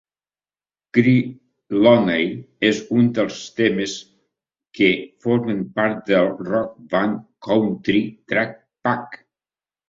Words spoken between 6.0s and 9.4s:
del "Rock Band Country Track Pack".